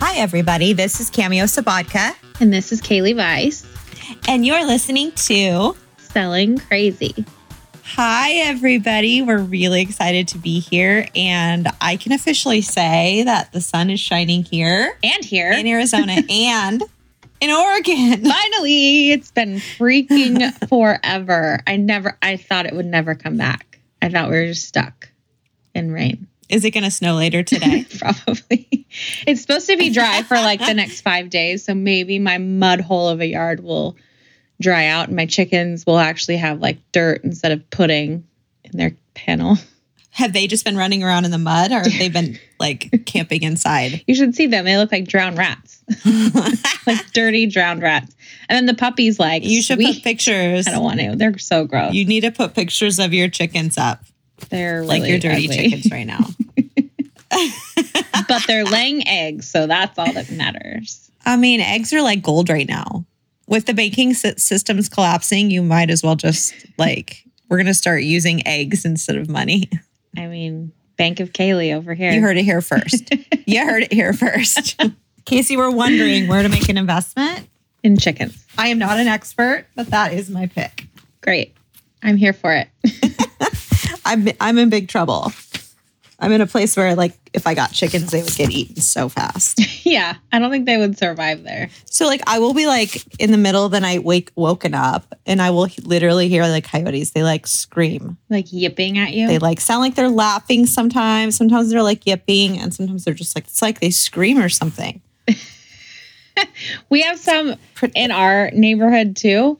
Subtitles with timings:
[0.00, 0.72] Hi, everybody.
[0.72, 3.66] This is Cameo Sabatka, And this is Kaylee Weiss,
[4.28, 7.24] and you're listening to selling crazy.
[7.82, 9.22] Hi, everybody.
[9.22, 13.98] We're really excited to be here, and I can officially say that the sun is
[13.98, 16.82] shining here And here, in Arizona and
[17.44, 18.24] in Oregon.
[18.30, 21.60] finally, it's been freaking forever.
[21.66, 23.78] I never, I thought it would never come back.
[24.00, 25.08] I thought we were just stuck
[25.74, 26.26] in rain.
[26.48, 27.86] Is it going to snow later today?
[27.98, 28.86] Probably.
[29.26, 31.64] It's supposed to be dry for like the next five days.
[31.64, 33.96] So maybe my mud hole of a yard will
[34.60, 38.26] dry out and my chickens will actually have like dirt instead of pudding
[38.62, 39.56] in their panel.
[40.14, 43.42] Have they just been running around in the mud, or have they been like camping
[43.42, 44.02] inside?
[44.06, 44.64] You should see them.
[44.64, 45.82] They look like drowned rats,
[46.86, 48.14] like dirty drowned rats.
[48.48, 50.68] And then the puppy's like, You should "Sweet." put pictures.
[50.68, 51.16] I don't want to.
[51.16, 51.94] They're so gross.
[51.94, 54.04] You need to put pictures of your chickens up,
[54.50, 55.56] they're like your dirty ugly.
[55.70, 56.20] chickens right now.
[58.28, 61.10] but they're laying eggs, so that's all that matters.
[61.26, 63.04] I mean, eggs are like gold right now.
[63.46, 67.74] With the banking sy- systems collapsing, you might as well just like, we're going to
[67.74, 69.68] start using eggs instead of money.
[70.16, 72.12] I mean, Bank of Kaylee over here.
[72.12, 73.12] You heard it here first.
[73.46, 74.80] you heard it here first.
[74.80, 77.48] In case you were wondering where to make an investment,
[77.84, 78.44] in chickens.
[78.56, 80.86] I am not an expert, but that is my pick.
[81.20, 81.54] Great.
[82.02, 82.68] I'm here for it.
[84.04, 85.32] I'm, I'm in big trouble.
[86.24, 89.08] I'm in a place where, like, if I got chickens, they would get eaten so
[89.08, 89.60] fast.
[89.84, 91.68] yeah, I don't think they would survive there.
[91.84, 95.14] So like I will be like in the middle of the night wake woken up
[95.26, 97.10] and I will literally hear like coyotes.
[97.10, 98.16] They like scream.
[98.30, 99.26] Like yipping at you.
[99.26, 101.36] They like sound like they're laughing sometimes.
[101.36, 105.02] Sometimes they're like yipping and sometimes they're just like it's like they scream or something.
[106.88, 107.56] we have some
[107.94, 109.58] in our neighborhood too.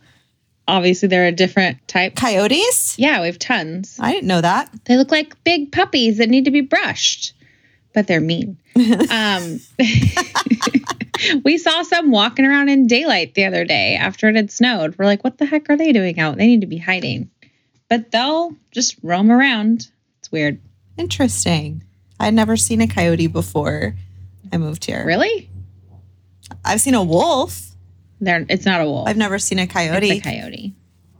[0.66, 2.16] Obviously, there are different type.
[2.16, 2.98] Coyotes?
[2.98, 3.98] Yeah, we have tons.
[4.00, 4.70] I didn't know that.
[4.86, 7.34] They look like big puppies that need to be brushed,
[7.92, 8.56] but they're mean.
[9.10, 9.60] um,
[11.44, 14.96] we saw some walking around in daylight the other day after it had snowed.
[14.98, 16.36] We're like, what the heck are they doing out?
[16.38, 17.30] They need to be hiding.
[17.88, 19.88] But they'll just roam around.
[20.20, 20.60] It's weird.
[20.96, 21.84] Interesting.
[22.18, 23.94] I'd never seen a coyote before
[24.52, 25.04] I moved here.
[25.04, 25.50] Really?
[26.64, 27.73] I've seen a wolf.
[28.20, 29.08] They're, it's not a wolf.
[29.08, 30.10] I've never seen a coyote.
[30.10, 30.74] It's a coyote.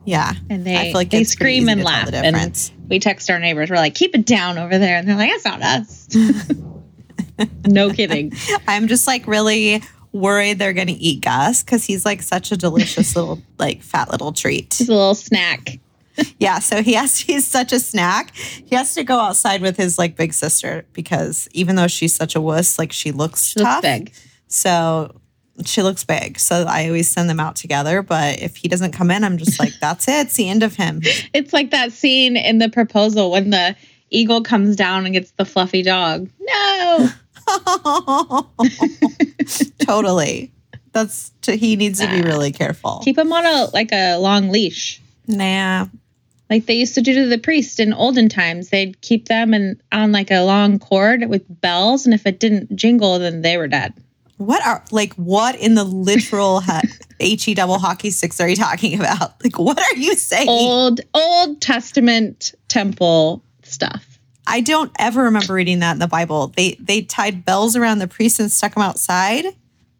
[0.05, 0.33] Yeah.
[0.51, 2.13] And they, I feel like they scream and to laugh.
[2.13, 3.71] And we text our neighbors.
[3.71, 4.97] We're like, keep it down over there.
[4.99, 6.09] And they're like, that's not us.
[7.67, 8.33] no kidding.
[8.69, 9.83] I'm just like really
[10.13, 14.33] worried they're gonna eat Gus because he's like such a delicious little like fat little
[14.33, 14.67] treat.
[14.81, 15.79] It's a little snack.
[16.39, 18.37] Yeah, so he has he's such a snack.
[18.37, 22.37] He has to go outside with his like big sister because even though she's such
[22.37, 23.83] a wuss, like she looks She looks tough.
[23.83, 24.13] big.
[24.47, 25.21] So
[25.65, 26.39] she looks big.
[26.39, 28.03] So I always send them out together.
[28.03, 30.27] But if he doesn't come in, I'm just like, that's it.
[30.27, 31.01] It's the end of him.
[31.33, 33.77] It's like that scene in the proposal when the
[34.11, 36.29] eagle comes down and gets the fluffy dog.
[36.41, 37.09] No.
[39.81, 40.51] totally.
[40.93, 43.01] That's he needs to be really careful.
[43.05, 45.01] Keep him on a like a long leash.
[45.27, 45.87] nah.
[46.51, 48.69] Like they used to do to the priest in olden times.
[48.69, 52.77] They'd keep them and on like a long cord with bells, and if it didn't
[52.77, 53.95] jingle, then they were dead.
[54.45, 56.63] What are like what in the literal
[57.19, 59.43] he double hockey sticks are you talking about?
[59.43, 60.49] Like what are you saying?
[60.49, 64.19] Old Old Testament temple stuff.
[64.47, 66.49] I don't ever remember reading that in the Bible.
[66.57, 69.45] They they tied bells around the priests and stuck them outside.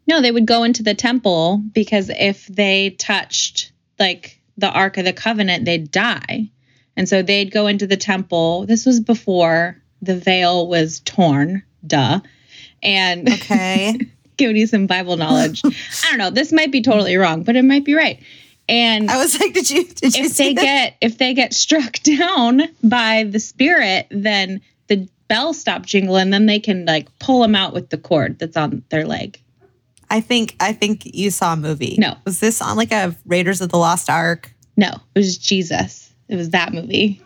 [0.07, 5.05] No, they would go into the temple because if they touched like the Ark of
[5.05, 6.51] the Covenant, they'd die.
[6.95, 8.65] And so they'd go into the temple.
[8.67, 12.21] This was before the veil was torn, duh.
[12.83, 13.99] And Okay.
[14.37, 15.61] giving you some Bible knowledge.
[15.65, 16.29] I don't know.
[16.29, 18.19] This might be totally wrong, but it might be right.
[18.67, 20.61] And I was like, did you did you if they that?
[20.61, 26.31] get if they get struck down by the spirit, then the bells stop jingling.
[26.31, 29.39] Then they can like pull them out with the cord that's on their leg.
[30.09, 31.95] I think I think you saw a movie.
[31.99, 32.15] No.
[32.25, 34.51] Was this on like a Raiders of the Lost Ark?
[34.77, 36.11] No, it was Jesus.
[36.27, 37.21] It was that movie.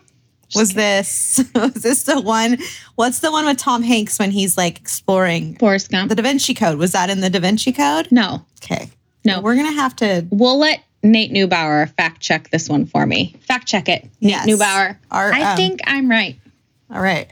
[0.54, 2.58] Was this was this the one?
[2.96, 6.08] What's the one with Tom Hanks when he's like exploring Forrest Gump.
[6.08, 6.78] the Da Vinci Code?
[6.78, 8.08] Was that in the Da Vinci Code?
[8.10, 8.90] no, Okay.
[9.24, 9.40] No.
[9.40, 13.36] We're gonna have to we'll let Nate Neubauer fact check this one for me.
[13.46, 14.04] Fact check it.
[14.20, 14.46] Nate Yes.
[14.48, 14.96] Neubauer.
[15.10, 16.38] Our, I um, think I'm right.
[16.90, 17.30] all right.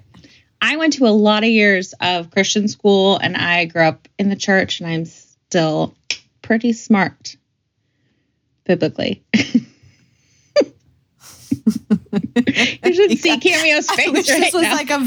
[0.61, 4.29] I went to a lot of years of Christian school and I grew up in
[4.29, 5.95] the church and I'm still
[6.43, 7.37] pretty smart
[8.65, 9.23] biblically.
[12.85, 14.75] you should see Cameo's I face right this was now.
[14.77, 14.99] like a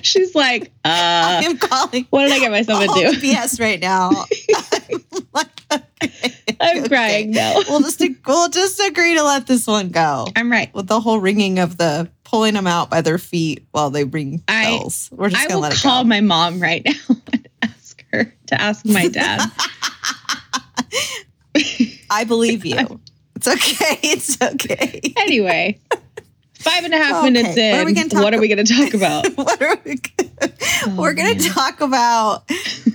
[0.02, 3.18] She's like, uh, I'm calling what did I get myself into?
[3.20, 4.10] BS right now.
[4.10, 6.46] I'm like, okay.
[6.60, 7.54] I'm I'm crying now.
[7.68, 10.26] We'll just we'll just agree to let this one go.
[10.36, 10.72] I'm right.
[10.74, 14.42] With the whole ringing of the pulling them out by their feet while they ring
[14.48, 15.10] I- bells.
[15.12, 16.08] We're just I gonna let it call go.
[16.08, 19.50] my mom right now and ask her to ask my dad.
[22.10, 23.00] I believe you.
[23.42, 23.98] It's okay.
[24.02, 25.00] It's okay.
[25.16, 25.78] anyway,
[26.58, 27.94] five and a half Okay, minutes in.
[27.94, 29.26] gonna talk what are we going to talk about?
[29.36, 29.96] what are we?
[30.96, 32.44] We're gonna oh, talk about.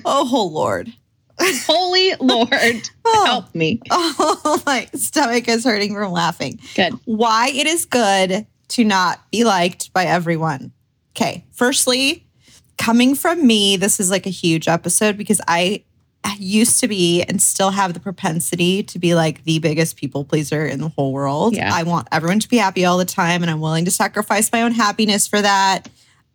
[0.05, 0.93] Oh holy Lord.
[1.39, 3.81] Holy Lord, Oh, help me.
[3.91, 6.59] oh, my stomach is hurting from laughing.
[6.75, 6.93] Good.
[7.05, 10.71] why it is good to not be liked by everyone.
[11.15, 12.25] Okay, firstly,
[12.77, 15.83] coming from me, this is like a huge episode because I
[16.37, 20.65] used to be and still have the propensity to be like the biggest people pleaser
[20.65, 21.55] in the whole world.
[21.55, 21.69] Yeah.
[21.73, 24.63] I want everyone to be happy all the time and I'm willing to sacrifice my
[24.63, 25.87] own happiness for that.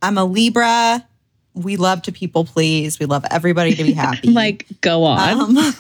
[0.02, 1.06] I'm a Libra.
[1.54, 2.98] We love to people please.
[2.98, 4.30] We love everybody to be happy.
[4.30, 5.40] Like, go on.
[5.40, 5.56] um,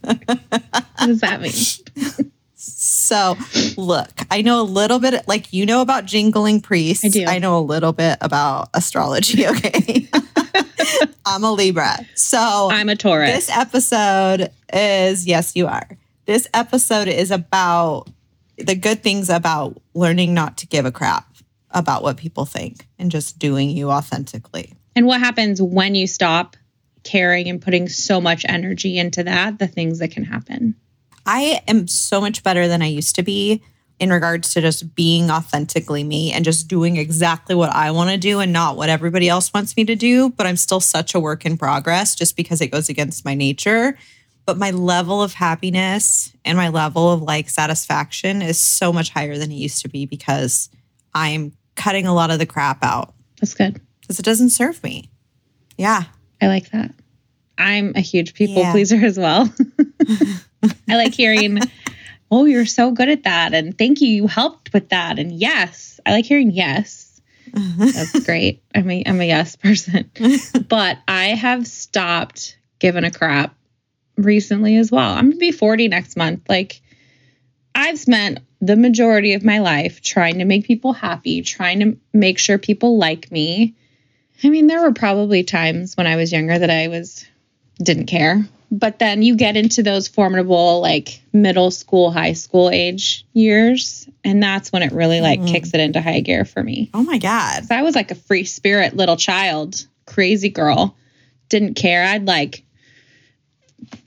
[0.00, 2.30] what does that mean?
[2.56, 3.36] So,
[3.76, 7.04] look, I know a little bit, like you know about jingling priests.
[7.04, 7.24] I do.
[7.26, 9.44] I know a little bit about astrology.
[9.50, 10.08] Okay.
[11.26, 11.96] I'm a Libra.
[12.14, 13.30] So, I'm a Taurus.
[13.30, 15.88] this episode is, yes, you are.
[16.26, 18.06] This episode is about
[18.58, 21.26] the good things about learning not to give a crap
[21.70, 24.74] about what people think and just doing you authentically.
[24.96, 26.56] and what happens when you stop
[27.04, 30.74] caring and putting so much energy into that, the things that can happen.
[31.24, 33.62] I am so much better than I used to be
[34.00, 38.16] in regards to just being authentically me and just doing exactly what I want to
[38.16, 40.30] do and not what everybody else wants me to do.
[40.30, 43.96] But I'm still such a work in progress just because it goes against my nature.
[44.46, 49.36] But my level of happiness and my level of like satisfaction is so much higher
[49.38, 50.70] than it used to be because
[51.14, 53.80] I'm cutting a lot of the crap out That's good.
[54.00, 55.10] because it doesn't serve me.
[55.76, 56.04] Yeah.
[56.40, 56.90] I like that.
[57.58, 58.72] I'm a huge people Yeah.
[58.72, 59.52] pleaser as well.
[60.88, 61.58] I like hearing,
[62.30, 63.54] oh, you're so good at that.
[63.54, 64.08] And thank you.
[64.08, 65.18] You helped with that.
[65.18, 67.20] And yes, I like hearing yes.
[67.52, 68.62] That's great.
[68.74, 70.10] I'm a, I'm a yes person.
[70.68, 73.54] but I have stopped giving a crap
[74.16, 75.12] recently as well.
[75.12, 76.42] I'm going to be 40 next month.
[76.48, 76.80] Like,
[77.74, 82.38] I've spent the majority of my life trying to make people happy, trying to make
[82.38, 83.74] sure people like me.
[84.44, 87.26] I mean, there were probably times when I was younger that I was
[87.82, 88.44] didn't care.
[88.72, 94.40] But then you get into those formidable like middle school, high school age years, and
[94.42, 95.48] that's when it really like Mhm.
[95.48, 96.88] kicks it into high gear for me.
[96.94, 100.94] Oh my god I was like a free spirit little child, crazy girl.
[101.48, 102.04] Didn't care.
[102.04, 102.62] I'd like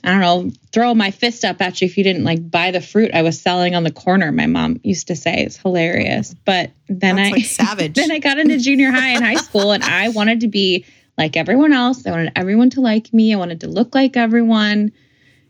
[0.03, 2.79] I don't know, throw my fist up at you if you didn't like buy the
[2.79, 4.31] fruit I was selling on the corner.
[4.31, 6.35] My mom used to say it's hilarious.
[6.45, 7.93] But then That's I like savage.
[7.95, 10.85] then I got into junior high and high school and I wanted to be
[11.17, 12.05] like everyone else.
[12.05, 13.33] I wanted everyone to like me.
[13.33, 14.91] I wanted to look like everyone.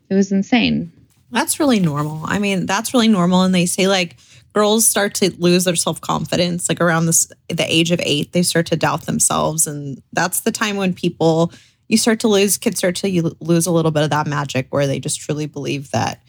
[0.08, 0.92] It was insane.
[1.30, 2.20] That's really normal.
[2.24, 3.42] I mean, that's really normal.
[3.42, 4.16] And they say like
[4.54, 8.42] girls start to lose their self confidence, like around this the age of eight, they
[8.42, 11.52] start to doubt themselves, and that's the time when people
[11.88, 14.68] you start to lose kids start to you lose a little bit of that magic
[14.70, 16.22] where they just truly believe that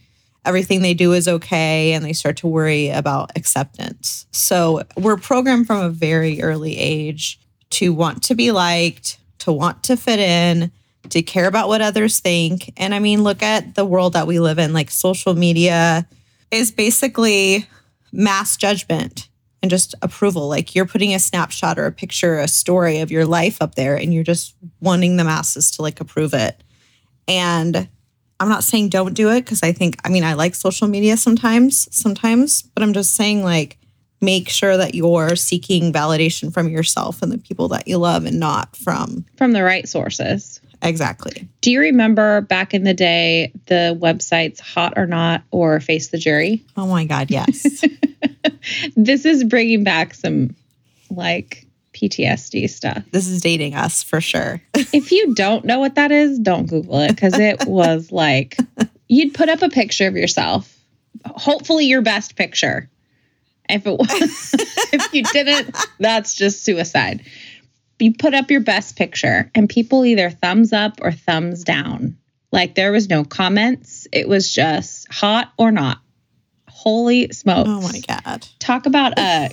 [0.44, 4.28] everything they do is okay and they start to worry about acceptance.
[4.32, 7.40] So we're programmed from a very early age
[7.72, 10.72] to want to be liked, to want to fit in,
[11.10, 12.74] to care about what others think.
[12.78, 14.74] And I mean, look at the world that we live in.
[14.74, 16.08] Like social media
[16.50, 17.68] is basically
[18.12, 19.30] mass judgment
[19.62, 20.48] and just approval.
[20.48, 23.96] Like you're putting a snapshot or a picture, a story of your life up there,
[23.96, 26.64] and you're just wanting the masses to like approve it.
[27.28, 27.88] And
[28.40, 31.18] I'm not saying don't do it because I think, I mean, I like social media
[31.18, 33.78] sometimes, sometimes, but I'm just saying like
[34.22, 38.40] make sure that you're seeking validation from yourself and the people that you love and
[38.40, 40.62] not from From the right sources.
[40.82, 41.48] exactly.
[41.62, 46.18] Do you remember back in the day the websites Hot or Not or Face the
[46.18, 46.64] Jury?
[46.78, 47.84] Oh my God, yes.
[48.96, 50.56] This is bringing back some
[51.10, 53.04] like PTSD stuff.
[53.12, 54.62] this is dating us for sure.
[54.74, 58.58] if you don't know what that is, don't Google it because it was like
[59.08, 60.76] you'd put up a picture of yourself,
[61.26, 62.90] hopefully your best picture.
[63.70, 64.56] If it was,
[64.94, 67.26] if you didn't, that's just suicide.
[68.00, 72.18] You put up your best picture, and people either thumbs up or thumbs down.
[72.52, 74.08] Like there was no comments.
[74.12, 76.00] It was just hot or not.
[76.70, 77.70] Holy smokes!
[77.70, 78.48] Oh my God.
[78.60, 79.50] talk about a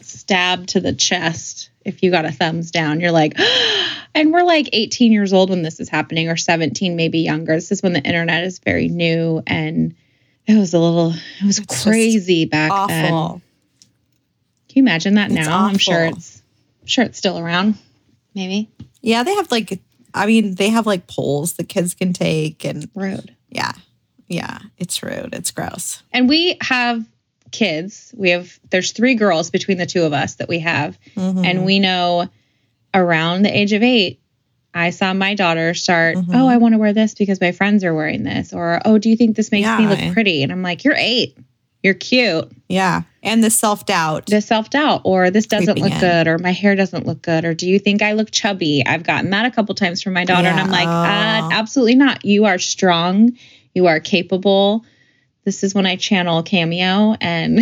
[0.00, 3.38] stab to the chest if you got a thumbs down you're like
[4.14, 7.72] and we're like 18 years old when this is happening or 17 maybe younger this
[7.72, 9.94] is when the internet is very new and
[10.46, 13.42] it was a little it was It's crazy back then can
[14.74, 16.42] you imagine that It's now i'm sure it's
[16.82, 17.76] I'm sure it's still around
[18.34, 18.68] maybe
[19.02, 19.78] Yeah, they have like,
[20.14, 23.72] I mean, they have like polls that kids can take and rude yeah.
[24.28, 25.34] Yeah, it's rude.
[25.34, 26.02] It's gross.
[26.10, 27.04] And we have
[27.50, 28.14] kids.
[28.16, 30.98] We have there's three girls between the two of us that we have.
[31.16, 31.44] Mhm.
[31.44, 32.30] And we know
[32.94, 34.18] around the age of 8
[34.74, 36.30] I saw my daughter start, Mhm.
[36.34, 39.10] "Oh, I want to wear this because my friends are wearing this." Or, "Oh, do
[39.10, 41.36] you think this makes me look pretty?" And I'm like, "You're 8.
[41.82, 44.26] You're cute." yeah, and the self doubt.
[44.26, 45.98] the self doubt, or this doesn't Creeping look in.
[46.00, 48.82] good, or my hair doesn't look good, or do you think I look chubby?
[48.86, 51.48] I've gotten that a couple times from my daughter, and I'm like, uh, Oh.
[51.52, 52.24] absolutely not.
[52.24, 53.32] You are strong,
[53.74, 54.84] you are capable.
[55.44, 57.60] This is when I channel Cameo, and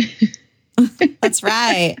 [1.21, 1.97] That's right.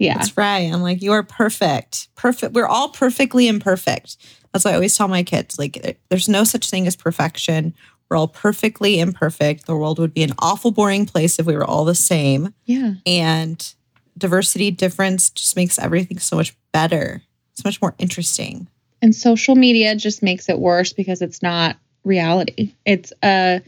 [0.00, 0.72] Yeah, That's right.
[0.72, 2.08] I'm like, you are perfect.
[2.16, 2.54] Perfect.
[2.54, 4.16] We're all perfectly imperfect.
[4.52, 5.58] That's what I always tell my kids.
[5.58, 7.72] Like, there's no such thing as perfection.
[8.08, 9.66] We're all perfectly imperfect.
[9.66, 12.52] The world would be an awful boring place if we were all the same.
[12.64, 13.74] yeah, And
[14.18, 17.22] diversity, difference just makes everything so much better.
[17.52, 18.66] It's much more interesting.
[19.02, 22.74] and social media just makes it worse because it's not reality.
[22.84, 23.60] It's a,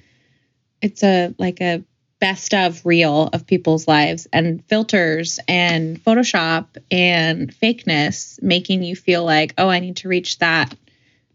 [0.81, 1.85] it's a like a
[2.23, 9.25] best of reel of people's lives and filters and Photoshop and fakeness making you feel
[9.25, 10.73] like, oh, I need to reach that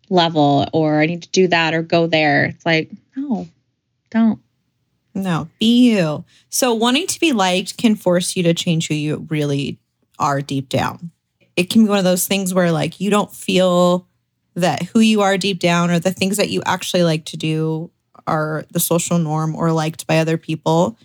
[0.10, 2.46] level or I need to do that or go there.
[2.46, 3.50] It's like, no,
[4.12, 4.39] don't.
[5.13, 6.24] No, be you.
[6.50, 9.77] So, wanting to be liked can force you to change who you really
[10.17, 11.12] are deep down.
[11.58, 14.08] It can be one of those things where, like, you don't feel
[14.56, 17.91] that who you are deep down or the things that you actually like to do
[18.27, 20.98] are the social norm or liked by other people.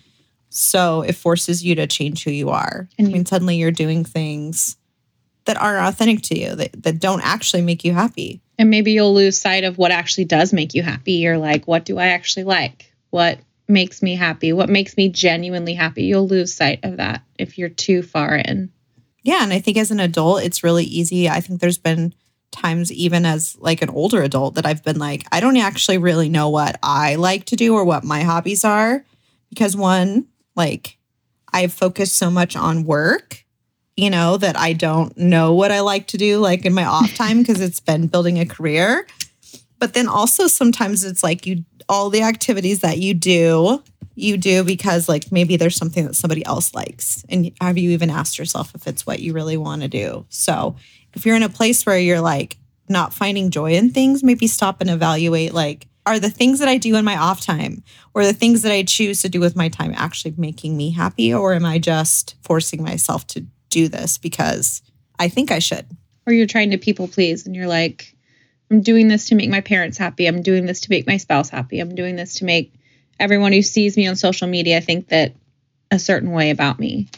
[0.49, 2.87] So, it forces you to change who you are.
[2.99, 4.77] And I mean, suddenly you're doing things
[5.45, 8.41] that aren't authentic to you, that, that don't actually make you happy.
[8.59, 11.13] And maybe you'll lose sight of what actually does make you happy.
[11.13, 12.93] You're like, what do I actually like?
[13.09, 14.53] What makes me happy?
[14.53, 16.03] What makes me genuinely happy?
[16.03, 18.71] You'll lose sight of that if you're too far in.
[19.23, 21.29] Yeah, and I think as an adult, it's really easy.
[21.29, 22.13] I think there's been
[22.53, 26.29] times even as like an older adult that I've been like, I don't actually really
[26.29, 29.03] know what I like to do or what my hobbies are
[29.49, 30.97] because one, like
[31.51, 33.43] I've focused so much on work,
[33.97, 37.13] you know, that I don't know what I like to do like in my off
[37.15, 39.05] time because it's been building a career.
[39.79, 43.83] But then also sometimes it's like you all the activities that you do
[44.15, 48.09] you do because like maybe there's something that somebody else likes and have you even
[48.09, 50.75] asked yourself if it's what you really want to do so
[51.15, 52.57] if you're in a place where you're like
[52.89, 56.77] not finding joy in things maybe stop and evaluate like are the things that i
[56.77, 59.69] do in my off time or the things that i choose to do with my
[59.69, 64.81] time actually making me happy or am i just forcing myself to do this because
[65.17, 65.87] i think i should
[66.25, 68.15] Or you're trying to people please and you're like,
[68.71, 70.25] I'm doing this to make my parents happy.
[70.25, 71.79] I'm doing this to make my spouse happy.
[71.79, 72.73] I'm doing this to make
[73.19, 75.35] everyone who sees me on social media think that
[75.91, 77.09] a certain way about me.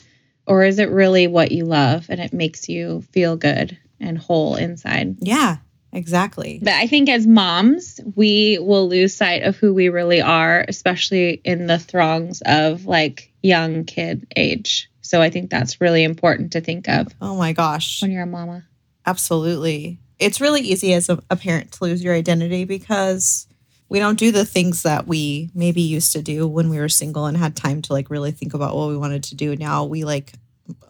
[0.47, 4.55] Or is it really what you love and it makes you feel good and whole
[4.55, 5.15] inside?
[5.19, 5.57] yeah
[5.93, 10.65] exactly But I think as moms, we will lose sight of who we really are,
[10.67, 14.89] especially in the throngs of like young kid age.
[15.01, 18.27] So I think that's really important to think of oh my gosh when you're a
[18.27, 18.65] mama.
[19.05, 19.99] Absolutely.
[20.19, 23.47] It's really easy as a, a parent to lose your identity because
[23.87, 27.25] we don't do the things that we maybe used to do when we were single
[27.25, 29.55] and had time to like really think about what we wanted to do.
[29.55, 30.33] Now we like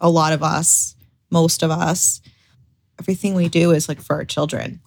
[0.00, 0.96] a lot of us,
[1.30, 2.20] most of us,
[2.98, 4.80] everything we do is like for our children.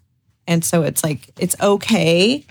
[0.47, 2.45] And so it's like it's okay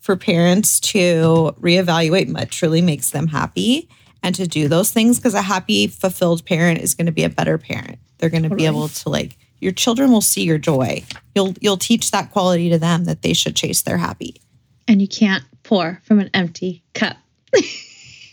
[0.00, 3.88] for parents to reevaluate what truly makes them happy
[4.22, 7.28] and to do those things because a happy, fulfilled parent is going to be a
[7.28, 7.98] better parent.
[8.18, 11.04] They're going to be able to like your children will see your joy.
[11.34, 14.40] You'll you'll teach that quality to them that they should chase their happy.
[14.88, 17.16] And you can't pour from an empty cup.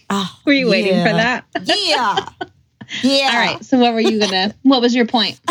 [0.09, 1.45] Oh, Were you waiting for that?
[1.63, 2.29] Yeah.
[3.03, 3.29] Yeah.
[3.31, 3.63] All right.
[3.63, 4.55] So what were you gonna?
[4.63, 5.39] What was your point?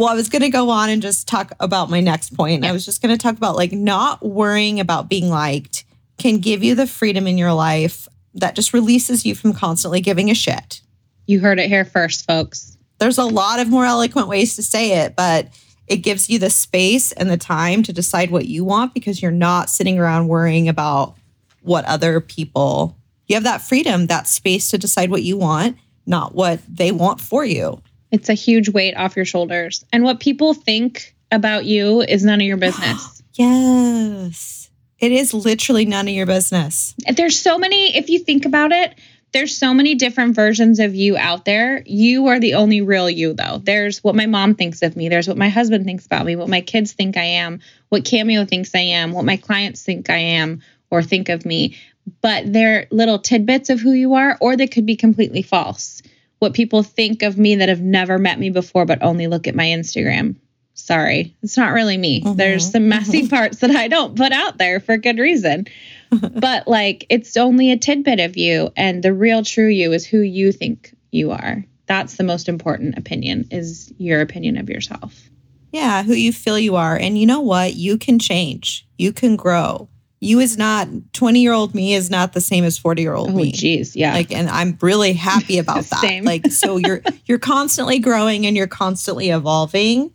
[0.00, 2.64] Well, I was going to go on and just talk about my next point.
[2.64, 5.84] I was just going to talk about like not worrying about being liked
[6.16, 10.30] can give you the freedom in your life that just releases you from constantly giving
[10.30, 10.80] a shit.
[11.26, 12.78] You heard it here first, folks.
[12.98, 15.48] There's a lot of more eloquent ways to say it, but
[15.86, 19.30] it gives you the space and the time to decide what you want because you're
[19.30, 21.14] not sitting around worrying about
[21.60, 22.96] what other people.
[23.26, 25.76] You have that freedom, that space to decide what you want,
[26.06, 27.82] not what they want for you.
[28.10, 29.84] It's a huge weight off your shoulders.
[29.92, 33.16] And what people think about you is none of your business.
[33.34, 34.68] Yes.
[34.98, 36.94] It is literally none of your business.
[37.14, 38.98] there's so many, if you think about it,
[39.32, 41.82] there's so many different versions of you out there.
[41.86, 43.58] You are the only real you, though.
[43.62, 45.08] There's what my mom thinks of me.
[45.08, 48.44] There's what my husband thinks about me, what my kids think I am, what Cameo
[48.44, 51.76] thinks I am, what my clients think I am or think of me.
[52.20, 56.02] But they're little tidbits of who you are, or they could be completely false.
[56.40, 59.54] What people think of me that have never met me before, but only look at
[59.54, 60.36] my Instagram
[60.80, 62.22] Sorry, it's not really me.
[62.22, 62.36] Mhm.
[62.36, 65.66] There's some messy parts that I don't put out there for good reason.
[66.10, 70.20] but like, it's only a tidbit of you, and the real true you is who
[70.20, 71.64] you think you are.
[71.86, 75.28] That's the most important opinion, is your opinion of yourself.
[75.72, 76.96] Yeah, who you feel you are.
[76.96, 77.74] And you know what?
[77.74, 78.88] You can change.
[78.98, 79.88] You can grow.
[80.20, 83.30] You is not 20 year old me is not the same as 40 year old
[83.30, 83.52] Oh, me.
[83.52, 84.12] Jeez, Yeah.
[84.12, 86.24] Like, and I'm really happy about that.
[86.24, 90.12] Like, so you're you're constantly growing and you're constantly evolving.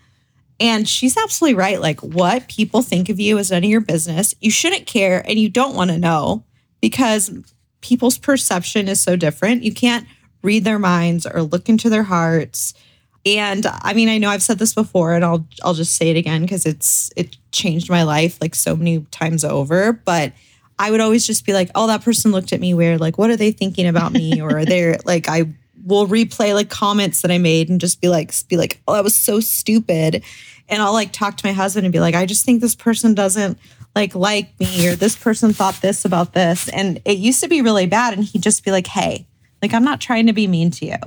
[0.60, 1.82] And she's absolutely right.
[1.82, 4.34] Like, what people think of you is none of your business.
[4.40, 6.46] You shouldn't care and you don't want to know
[6.80, 7.32] because
[7.82, 9.64] people's perception is so different.
[9.64, 10.08] You can't
[10.44, 12.74] read their minds or look into their hearts.
[13.26, 16.18] And I mean, I know I've said this before and I'll I'll just say it
[16.18, 19.94] again because it's it changed my life like so many times over.
[19.94, 20.34] But
[20.78, 23.00] I would always just be like, oh, that person looked at me weird.
[23.00, 24.42] Like, what are they thinking about me?
[24.46, 25.46] Or they're like, I
[25.84, 29.04] will replay like comments that I made and just be like, be like, oh, that
[29.04, 30.24] was so stupid.
[30.68, 33.16] And I'll like talk to my husband and be like, I just think this person
[33.16, 33.58] doesn't
[33.96, 36.70] like like me or this person thought this about this.
[36.70, 38.14] And it used to be really bad.
[38.14, 39.26] And he'd just be like, hey,
[39.62, 40.98] like I'm not trying to be mean to you,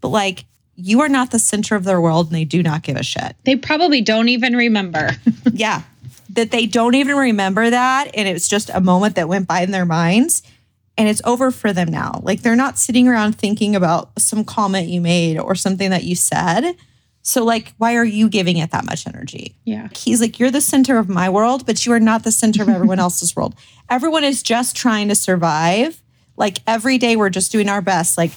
[0.00, 0.44] but like
[0.80, 3.34] you are not the center of their world and they do not give a shit.
[3.44, 5.10] they probably don't even remember.
[5.52, 5.82] Yeah.
[6.30, 8.10] That they don't even remember that.
[8.14, 10.42] And it's just a moment that went by in their minds
[10.96, 12.20] and it's over for them now.
[12.22, 16.14] Like they're not sitting around thinking about some comment you made or something that you
[16.14, 16.76] said.
[17.22, 19.56] So, like, why are you giving it that much energy?
[19.64, 19.88] yeah.
[19.94, 22.68] He's like, You're the center of my world, but you are not the center of
[22.68, 23.54] everyone else's world.
[23.90, 26.00] Everyone is just trying to survive.
[26.36, 28.16] Like, every day we're just doing our best.
[28.16, 28.30] Like,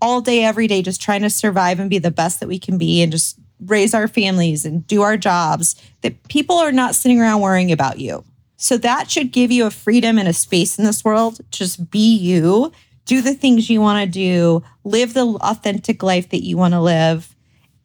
[0.00, 2.78] all day, every day, just trying to survive and be the best that we can
[2.78, 5.74] be and just raise our families and do our jobs.
[6.02, 8.24] That people are not sitting around worrying about you.
[8.56, 11.40] So, that should give you a freedom and a space in this world.
[11.50, 12.72] Just be you,
[13.04, 16.80] do the things you want to do, live the authentic life that you want to
[16.80, 17.34] live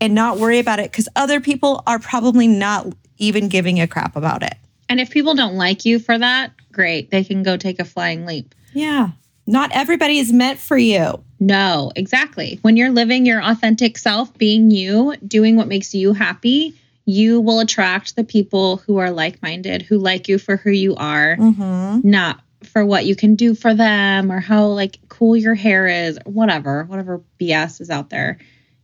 [0.02, 4.16] and not worry about it because other people are probably not even giving a crap
[4.16, 4.56] about it.
[4.90, 7.10] And if people don't like you for that, great.
[7.10, 8.54] They can go take a flying leap.
[8.74, 9.12] Yeah.
[9.46, 11.24] Not everybody is meant for you.
[11.40, 12.60] No, exactly.
[12.62, 16.74] When you're living your authentic self, being you, doing what makes you happy,
[17.06, 20.96] you will attract the people who are like minded, who like you for who you
[20.96, 22.10] are, Mm-hmm.
[22.10, 26.18] not for what you can do for them or how like cool your hair is,
[26.26, 28.38] or whatever, whatever BS is out there.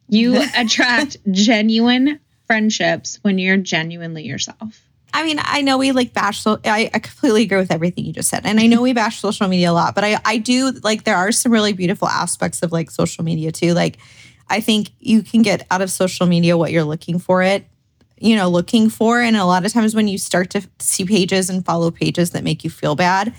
[0.09, 4.81] You attract genuine friendships when you're genuinely yourself.
[5.13, 6.41] I mean, I know we like bash.
[6.41, 9.19] So I, I completely agree with everything you just said, and I know we bash
[9.19, 9.95] social media a lot.
[9.95, 13.51] But I, I do like there are some really beautiful aspects of like social media
[13.51, 13.73] too.
[13.73, 13.97] Like,
[14.49, 17.65] I think you can get out of social media what you're looking for it,
[18.19, 19.19] you know, looking for.
[19.21, 22.43] And a lot of times when you start to see pages and follow pages that
[22.43, 23.33] make you feel bad,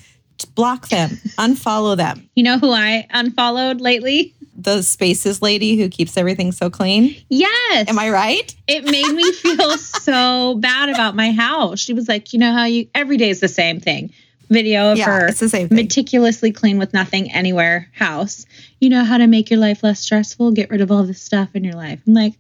[0.55, 2.29] block them, unfollow them.
[2.35, 4.35] You know who I unfollowed lately?
[4.63, 7.15] The spaces lady who keeps everything so clean.
[7.29, 7.89] Yes.
[7.89, 8.55] Am I right?
[8.67, 11.81] it made me feel so bad about my house.
[11.81, 14.13] She was like, you know how you every day is the same thing.
[14.49, 15.77] Video of Yeah, her it's the same thing.
[15.77, 18.47] meticulously clean with nothing anywhere house.
[18.81, 21.51] You know how to make your life less stressful, get rid of all the stuff
[21.55, 22.01] in your life.
[22.07, 22.35] I'm like,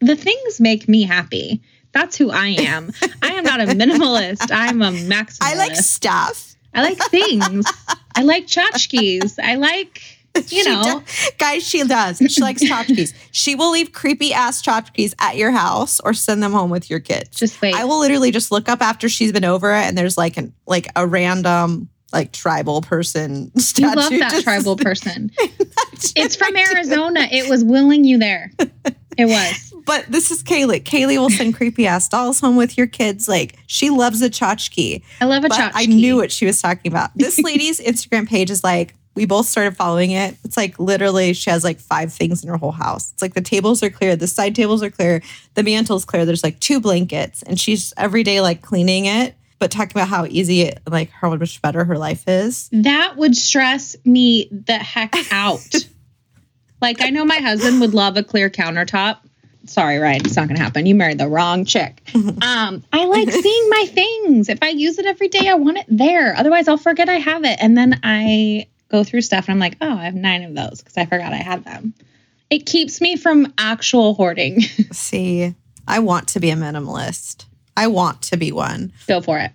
[0.00, 1.62] the things make me happy.
[1.92, 2.92] That's who I am.
[3.22, 4.50] I am not a minimalist.
[4.52, 5.38] I'm a maximalist.
[5.42, 6.54] I like stuff.
[6.74, 7.66] I like things.
[8.16, 9.38] I like tchotchkes.
[9.42, 10.02] I like,
[10.48, 12.18] you know, does- guys, she does.
[12.28, 13.14] She likes tchotchkes.
[13.30, 17.00] She will leave creepy ass tchotchkes at your house or send them home with your
[17.00, 17.38] kids.
[17.38, 17.74] just wait.
[17.74, 20.52] I will literally just look up after she's been over it, and there's like an
[20.66, 23.96] like a random like tribal person you statue.
[23.96, 25.30] love that just- tribal person.
[26.16, 27.20] It's from Arizona.
[27.30, 28.50] It was willing you there.
[29.16, 29.72] It was.
[29.86, 30.82] But this is Kaylee.
[30.82, 33.26] Kaylee will send creepy ass dolls home with your kids.
[33.28, 35.02] Like she loves a tchotchke.
[35.20, 35.72] I love a But tchotchke.
[35.74, 37.10] I knew what she was talking about.
[37.16, 40.36] This lady's Instagram page is like, we both started following it.
[40.44, 43.12] It's like literally she has like five things in her whole house.
[43.12, 45.22] It's like the tables are clear, the side tables are clear,
[45.54, 46.24] the mantle's clear.
[46.24, 50.26] There's like two blankets, and she's every day like cleaning it, but talking about how
[50.26, 52.68] easy it, like how much better her life is.
[52.72, 55.74] That would stress me the heck out.
[56.82, 59.18] like I know my husband would love a clear countertop.
[59.66, 60.84] Sorry, Ryan, it's not gonna happen.
[60.84, 62.02] You married the wrong chick.
[62.42, 64.48] Um, I like seeing my things.
[64.48, 66.36] If I use it every day, I want it there.
[66.36, 67.58] Otherwise, I'll forget I have it.
[67.60, 70.80] And then I go through stuff and I'm like, oh, I have nine of those
[70.80, 71.94] because I forgot I had them.
[72.48, 74.60] It keeps me from actual hoarding.
[74.92, 75.52] See,
[75.88, 77.46] I want to be a minimalist.
[77.76, 78.92] I want to be one.
[79.08, 79.50] go for it.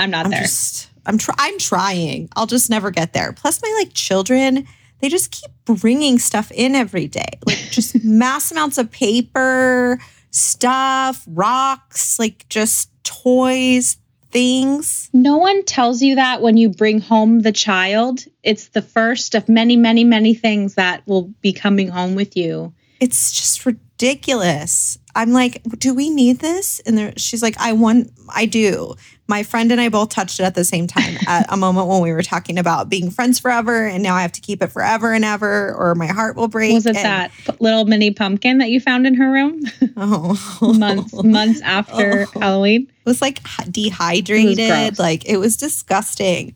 [0.00, 0.40] I'm not I'm there.
[0.40, 2.30] just I'm try- I'm trying.
[2.34, 3.32] I'll just never get there.
[3.32, 4.66] Plus my like children,
[4.98, 7.38] they just keep bringing stuff in every day.
[7.46, 10.00] Like just mass amounts of paper,
[10.32, 13.98] stuff, rocks, like just toys,
[14.30, 15.10] things.
[15.12, 18.24] No one tells you that when you bring home the child.
[18.42, 22.72] It's the first of many, many, many things that will be coming home with you.
[23.00, 24.98] It's just ridiculous.
[25.14, 26.80] I'm like, do we need this?
[26.80, 28.94] And there, she's like, I want, I do.
[29.30, 32.02] My friend and I both touched it at the same time at a moment when
[32.02, 35.12] we were talking about being friends forever, and now I have to keep it forever
[35.12, 36.74] and ever, or my heart will break.
[36.74, 39.62] Was it And- that little mini pumpkin that you found in her room
[39.96, 40.36] Oh,
[40.78, 42.40] months months after Oh.
[42.40, 42.82] Halloween?
[42.88, 43.38] It was like
[43.70, 44.56] dehydrated.
[44.68, 44.98] gross.
[44.98, 46.54] like it was disgusting.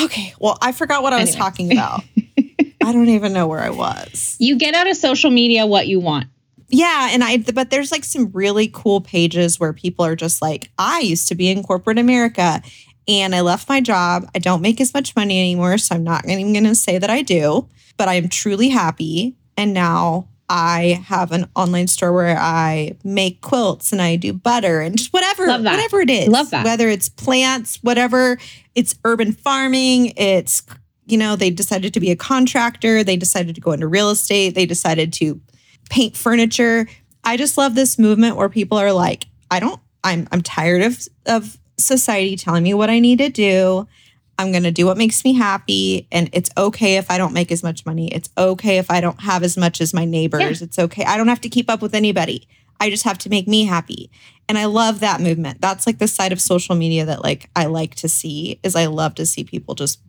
[0.00, 1.38] Okay, well, I forgot what I was Anyway.
[1.40, 2.04] talking about.
[2.82, 4.36] I don't even know where I was.
[4.38, 6.28] You get out of social media what you want.
[6.70, 10.70] Yeah, and I but there's like some really cool pages where people are just like,
[10.78, 12.62] I used to be in corporate America
[13.08, 14.30] and I left my job.
[14.34, 17.10] I don't make as much money anymore, so I'm not even going to say that
[17.10, 22.96] I do, but I'm truly happy and now I have an online store where I
[23.04, 26.28] make quilts and I do butter and just whatever, whatever it is.
[26.28, 26.64] Love that.
[26.64, 28.38] Whether it's plants, whatever,
[28.74, 30.62] it's urban farming, it's
[31.06, 34.54] you know, they decided to be a contractor, they decided to go into real estate,
[34.54, 35.40] they decided to
[35.90, 36.88] paint furniture.
[37.22, 41.06] I just love this movement where people are like, I don't, I'm, I'm tired of,
[41.26, 43.86] of society telling me what I need to do.
[44.38, 46.08] I'm going to do what makes me happy.
[46.10, 48.08] And it's okay if I don't make as much money.
[48.08, 50.62] It's okay if I don't have as much as my neighbors.
[50.62, 51.04] It's okay.
[51.04, 52.48] I don't have to keep up with anybody.
[52.80, 54.10] I just have to make me happy.
[54.48, 55.60] And I love that movement.
[55.60, 58.86] That's like the side of social media that like I like to see is I
[58.86, 60.00] love to see people just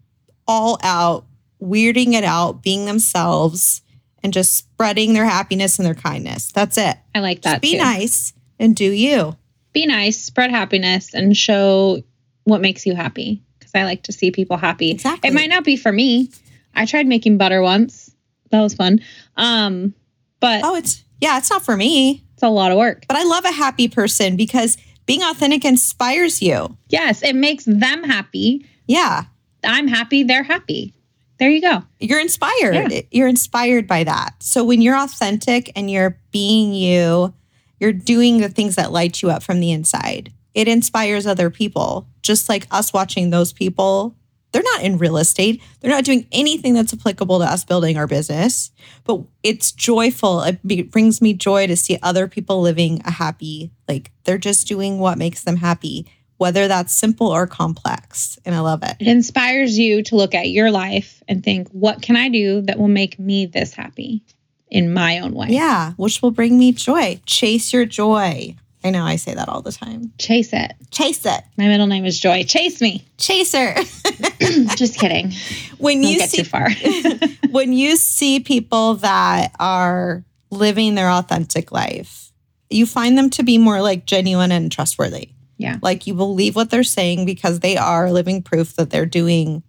[0.47, 1.25] all out,
[1.61, 3.81] weirding it out, being themselves
[4.23, 6.51] and just spreading their happiness and their kindness.
[6.51, 6.97] That's it.
[7.15, 7.77] I like Just that be too.
[7.79, 9.35] nice and do you.
[9.73, 12.03] Be nice, spread happiness, and show
[12.43, 13.41] what makes you happy.
[13.57, 14.91] Because I like to see people happy.
[14.91, 15.29] Exactly.
[15.29, 16.29] It might not be for me.
[16.75, 18.11] I tried making butter once.
[18.51, 18.99] That was fun.
[19.37, 19.93] Um,
[20.39, 22.23] but Oh, it's yeah, it's not for me.
[22.33, 23.05] it's a lot of work.
[23.07, 26.77] But I love a happy person because being authentic inspires you.
[26.89, 28.65] Yes, it makes them happy.
[28.87, 29.23] Yeah.
[29.63, 30.23] I'm happy.
[30.23, 30.93] They're happy.
[31.41, 31.83] There you go.
[31.99, 33.03] You're inspired.
[33.09, 34.35] You're inspired by that.
[34.41, 37.33] So when you're authentic and you're being you,
[37.79, 40.31] you're doing the things that light you up from the inside.
[40.53, 42.05] It inspires other people.
[42.21, 44.15] Just like us watching those people.
[44.51, 45.63] They're not in real estate.
[45.79, 48.69] They're not doing anything that's applicable to us building our business,
[49.05, 50.43] but it's joyful.
[50.43, 54.99] It brings me joy to see other people living a happy, like they're just doing
[54.99, 56.05] what makes them happy,
[56.41, 58.39] whether that's simple or complex.
[58.45, 58.95] And I love it.
[58.99, 62.79] It inspires you to look at your life and think, what can I do that
[62.79, 64.23] will make me this happy
[64.67, 65.49] in my own way?
[65.51, 67.21] Yeah, which will bring me joy.
[67.27, 68.55] Chase your joy.
[68.83, 70.13] I know I say that all the time.
[70.17, 70.73] Chase it.
[70.89, 71.43] Chase it.
[71.57, 72.41] My middle name is Joy.
[72.41, 73.05] Chase me.
[73.19, 73.75] Chaser.
[74.75, 75.33] Just kidding.
[75.77, 76.71] when Don't you get see too far.
[77.51, 82.31] when you see people that are living their authentic life,
[82.71, 85.29] you find them to be more like genuine and trustworthy.
[85.61, 85.77] Yeah.
[85.81, 89.63] Like you believe what they're saying because they are living proof that they're doing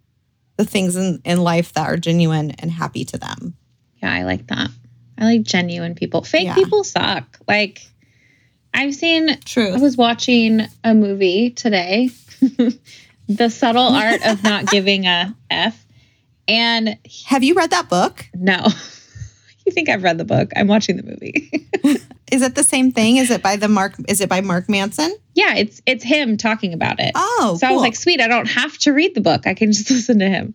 [0.57, 3.55] the things in, in life that are genuine and happy to them.
[4.03, 4.71] Yeah, I like that.
[5.19, 6.23] I like genuine people.
[6.23, 6.55] Fake Yeah.
[6.55, 7.39] people suck.
[7.47, 7.81] Like,
[8.75, 9.75] I've seen, True.
[9.75, 12.11] I was watching a movie today,
[13.29, 15.85] The Subtle Art of Not Giving a F.
[16.49, 18.27] And Have you read that book?
[18.35, 18.67] no,
[19.67, 20.51] you think I've read the book?
[20.57, 21.69] I'm watching the movie.
[22.33, 23.19] Is it the same thing?
[23.19, 25.15] Is it by the Mark is it by Mark Manson?
[25.35, 27.13] yeah, it's it's him talking about it.
[27.15, 29.47] Oh, so I was like, sweet, I don't have to read the book.
[29.47, 30.55] I can just listen to him.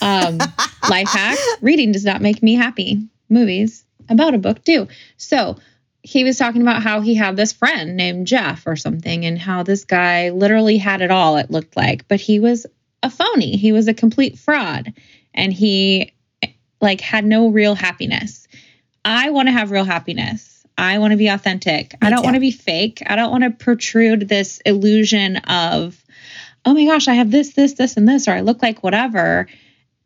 [0.00, 0.38] Um,
[0.90, 3.08] life hack reading does not make me happy.
[3.28, 4.86] Movies about a book do.
[5.16, 5.56] So
[6.02, 9.64] he was talking about how he had this friend named Jeff or something, and how
[9.64, 12.64] this guy literally had it all, it looked like, but he was
[13.02, 13.56] a phony.
[13.56, 14.92] He was a complete fraud.
[15.34, 16.12] And he
[16.80, 18.46] like had no real happiness.
[19.04, 20.64] I want to have real happiness.
[20.76, 21.94] I want to be authentic.
[22.00, 23.02] I don't want to be fake.
[23.06, 26.00] I don't want to protrude this illusion of,
[26.64, 29.48] oh my gosh, I have this, this, this, and this, or I look like whatever,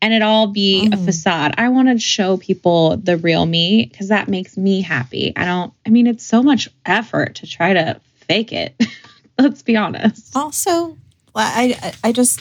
[0.00, 1.04] and it all be a Mm.
[1.04, 1.54] facade.
[1.58, 5.32] I want to show people the real me because that makes me happy.
[5.36, 8.74] I don't, I mean, it's so much effort to try to fake it.
[9.38, 10.34] Let's be honest.
[10.36, 10.96] also
[11.34, 12.40] I I, I just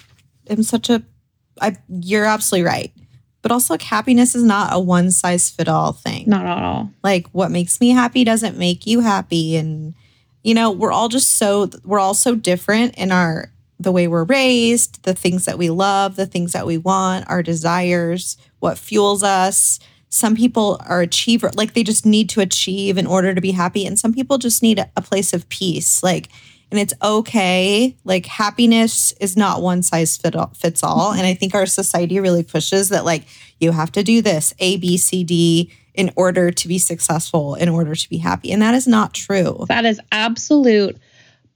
[0.49, 1.01] am such a
[1.59, 2.91] I you're absolutely right.
[3.41, 6.25] But also like happiness is not a one size fit all thing.
[6.27, 6.91] Not at all.
[7.03, 9.95] Like what makes me happy doesn't make you happy and
[10.43, 14.23] you know, we're all just so we're all so different in our the way we're
[14.23, 19.23] raised, the things that we love, the things that we want, our desires, what fuels
[19.23, 19.79] us.
[20.09, 23.85] Some people are achiever, like they just need to achieve in order to be happy.
[23.85, 26.03] And some people just need a, a place of peace.
[26.03, 26.27] Like,
[26.71, 27.95] and it's okay.
[28.05, 31.11] Like happiness is not one size fit all, fits all.
[31.11, 33.25] And I think our society really pushes that like
[33.59, 37.67] you have to do this A, B, C, D in order to be successful, in
[37.67, 38.51] order to be happy.
[38.53, 39.65] And that is not true.
[39.67, 40.97] That is absolute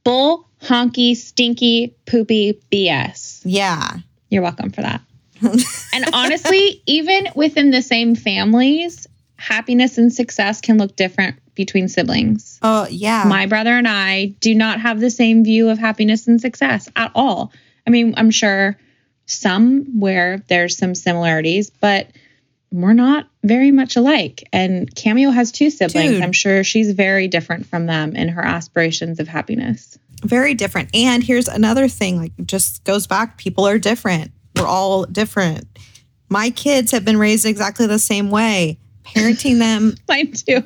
[0.03, 3.41] bull, honky, stinky, poopy BS.
[3.45, 3.97] Yeah.
[4.29, 5.01] You're welcome for that.
[5.41, 12.59] and honestly, even within the same families, happiness and success can look different between siblings.
[12.61, 13.23] Oh, yeah.
[13.27, 17.11] My brother and I do not have the same view of happiness and success at
[17.15, 17.51] all.
[17.87, 18.77] I mean, I'm sure
[19.25, 22.07] somewhere there's some similarities, but
[22.71, 24.47] we're not very much alike.
[24.51, 26.11] And Cameo has two siblings.
[26.11, 26.21] Dude.
[26.21, 29.97] I'm sure she's very different from them in her aspirations of happiness.
[30.23, 30.89] very different.
[30.93, 34.31] And here's another thing like just goes back people are different.
[34.57, 35.65] We're all different.
[36.29, 38.79] My kids have been raised exactly the same way.
[39.05, 40.63] Parenting them Mine too.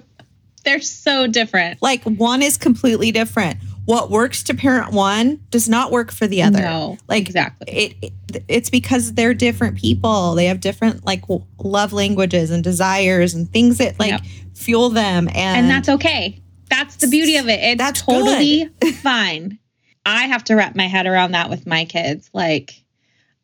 [0.65, 1.81] They're so different.
[1.81, 3.57] like one is completely different.
[3.85, 6.61] What works to parent one does not work for the other.
[6.61, 7.67] No, like exactly.
[7.71, 7.95] It,
[8.31, 10.35] it it's because they're different people.
[10.35, 11.23] They have different like
[11.57, 14.21] love languages and desires and things that like Yep.
[14.53, 16.39] fuel them and, and that's okay.
[16.69, 17.59] That's the beauty of it.
[17.63, 18.69] It's That's totally
[19.01, 19.57] fine.
[20.05, 22.29] I have to wrap my head around that with my kids.
[22.31, 22.83] Like,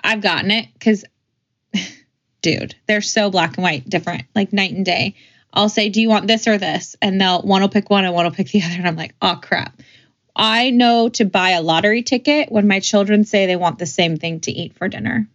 [0.04, 1.04] I've gotten it because,
[2.46, 5.16] dude, they're so black and white, different, like night and day.
[5.52, 8.14] I'll say, "Do you want this or this?" And they'll one will pick one and
[8.14, 9.82] one will pick the other, and I'm like, "Oh crap."
[10.36, 14.18] I know to buy a lottery ticket when my children say they want the same
[14.18, 15.28] thing to eat for dinner.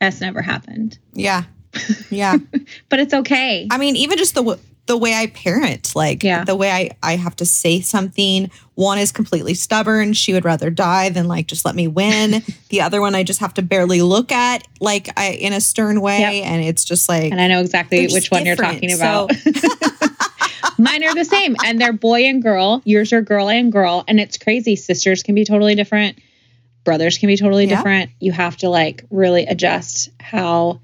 [0.00, 1.44] That's never happened, yeah.
[2.10, 2.36] Yeah.
[2.88, 3.66] but it's okay.
[3.70, 6.44] I mean, even just the the way I parent, like Yeah.
[6.44, 8.50] the way I I have to say something.
[8.74, 12.42] One is completely stubborn; she would rather die than like just let me win.
[12.70, 16.00] the other one, I just have to barely look at, like I in a stern
[16.00, 16.46] way, Yep.
[16.46, 19.30] and it's just like And I know exactly which one you're talking so- about.
[20.78, 22.82] Mine are the same, and they're boy and girl.
[22.84, 24.74] Yours are girl and girl, and it's crazy.
[24.76, 26.18] Sisters can be totally different.
[26.84, 27.76] Brothers can be totally Yeah.
[27.76, 28.10] different.
[28.20, 30.80] You have to like really adjust how.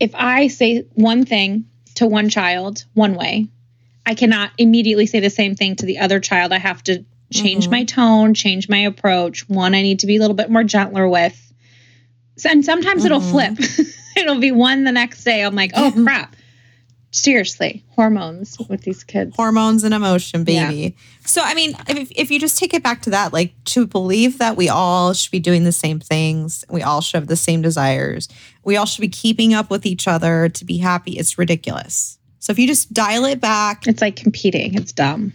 [0.00, 1.66] If I say one thing
[2.02, 3.48] to one child one way,
[4.04, 6.52] I cannot immediately say the same thing to the other child.
[6.52, 7.70] I have to change Mhm.
[7.70, 9.48] my tone, change my approach.
[9.48, 11.38] One I need to be a little bit more gentler with.
[12.44, 13.30] And sometimes it'll Mhm.
[13.30, 13.86] flip.
[14.16, 15.42] it'll be one the next day.
[15.42, 16.34] I'm like, oh crap.
[17.14, 19.36] Seriously, hormones with these kids.
[19.36, 20.68] hormones and emotion, Yeah.
[20.70, 20.96] baby.
[21.26, 24.38] So, I mean, if, if you just take it back to that, like to believe
[24.38, 27.60] that we all should be doing the same things, we all should have the same
[27.60, 28.28] desires,
[28.64, 32.18] we all should be keeping up with each other to be happy, it's ridiculous.
[32.38, 34.74] So, if you just dial it back, It's like competing.
[34.74, 35.34] It's dumb.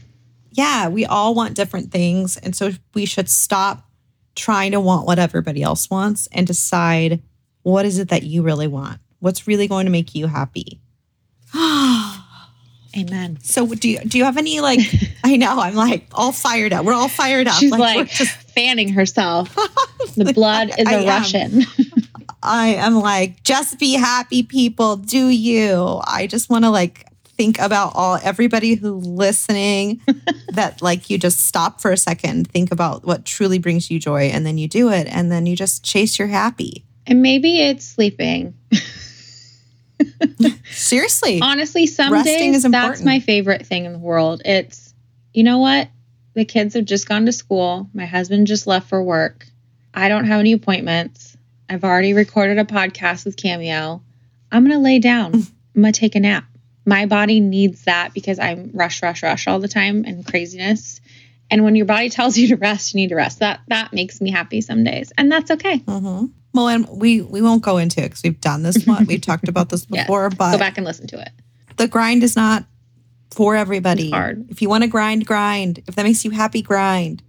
[0.51, 2.37] yeah, we all want different things.
[2.37, 3.87] And so, we should stop
[4.35, 7.21] trying to want what everybody else wants and decide
[7.61, 8.99] what is it that you really want?
[9.19, 10.79] What's really going to make you happy?
[12.97, 13.37] Amen.
[13.43, 14.79] So do you do you have any like
[15.23, 16.85] I know I'm like all fired up.
[16.85, 17.55] We're all fired up.
[17.55, 19.55] She's we're like just- fanning herself.
[20.15, 21.07] The blood is I a am.
[21.07, 21.61] Russian.
[22.41, 26.01] I am like just be happy people, do you?
[26.07, 30.01] I just want to like think about all everybody who listening
[30.53, 34.23] that like you just stop for a second, think about what truly brings you joy
[34.23, 36.83] and then you do it and then you just chase your happy.
[37.05, 38.55] and maybe it's sleeping.
[40.71, 41.39] Seriously.
[41.41, 44.41] Honestly, some Resting days is that's my favorite thing in the world.
[44.45, 44.93] It's,
[45.33, 45.89] you know what?
[46.33, 47.89] The kids have just gone to school.
[47.93, 49.47] My husband just left for work.
[49.93, 51.35] I don't have any appointments.
[51.69, 54.01] I've already recorded a podcast with Cameo.
[54.51, 55.33] I'm going to lay down.
[55.75, 56.45] I'm going to take a nap.
[56.85, 61.01] My body needs that because I'm rush, rush, rush all the time and craziness.
[61.49, 63.39] And when your body tells you to rest, you need to rest.
[63.39, 65.77] That that makes me happy some days, and that's okay.
[65.77, 66.25] hmm
[66.57, 69.05] Well, and we we won't go into it because we've done this one.
[69.05, 71.29] We've talked about this before, but Go back and listen to it.
[71.77, 72.65] the grind is not
[73.31, 74.05] for everybody.
[74.07, 74.49] It's hard.
[74.49, 75.83] If you want to grind, grind.
[75.87, 77.21] If that makes you happy, grind.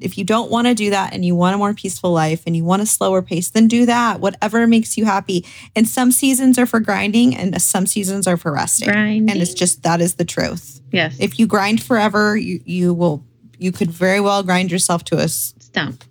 [0.00, 2.56] If you don't want to do that and you want a more peaceful life and
[2.56, 4.18] you want a slower pace, then do that.
[4.18, 5.46] Whatever makes you happy.
[5.76, 8.88] And some seasons are for grinding and some seasons are for resting.
[8.90, 9.30] Grinding.
[9.30, 10.80] And it's just that is the truth.
[10.90, 13.24] Yes, If you grind forever, you you will
[13.56, 16.02] you could very well grind yourself to a stump.